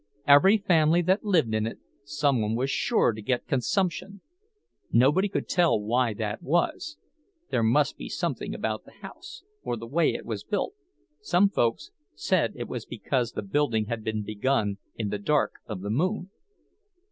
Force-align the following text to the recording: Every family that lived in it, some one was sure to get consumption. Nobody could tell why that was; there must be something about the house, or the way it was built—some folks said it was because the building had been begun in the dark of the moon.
Every 0.25 0.57
family 0.57 1.03
that 1.03 1.23
lived 1.23 1.53
in 1.53 1.67
it, 1.67 1.77
some 2.03 2.41
one 2.41 2.55
was 2.55 2.71
sure 2.71 3.11
to 3.11 3.21
get 3.21 3.45
consumption. 3.45 4.21
Nobody 4.91 5.29
could 5.29 5.47
tell 5.47 5.79
why 5.79 6.15
that 6.15 6.41
was; 6.41 6.97
there 7.51 7.61
must 7.61 7.97
be 7.97 8.09
something 8.09 8.55
about 8.55 8.83
the 8.83 8.93
house, 9.03 9.43
or 9.61 9.77
the 9.77 9.85
way 9.85 10.15
it 10.15 10.25
was 10.25 10.43
built—some 10.43 11.49
folks 11.49 11.91
said 12.15 12.53
it 12.55 12.67
was 12.67 12.83
because 12.87 13.33
the 13.33 13.43
building 13.43 13.85
had 13.85 14.03
been 14.03 14.23
begun 14.23 14.79
in 14.95 15.09
the 15.09 15.19
dark 15.19 15.59
of 15.67 15.81
the 15.81 15.91
moon. 15.91 16.31